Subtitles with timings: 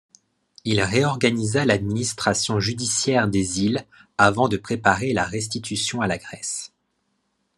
[0.65, 3.85] Il réorganisa l'administration judiciaire des îles
[4.17, 6.71] avant de préparer la restitution à la Grèce.